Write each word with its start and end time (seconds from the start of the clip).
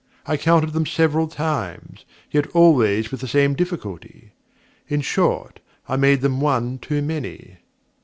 I 0.25 0.35
counted 0.35 0.73
them 0.73 0.87
several 0.87 1.27
times, 1.27 2.05
yet 2.31 2.47
always 2.55 3.11
with 3.11 3.21
the 3.21 3.27
same 3.27 3.53
difficulty. 3.53 4.31
In 4.87 5.01
short, 5.01 5.59
I 5.87 5.95
made 5.95 6.21
them 6.21 6.41
one 6.41 6.79
too 6.79 7.03
many. 7.03 7.57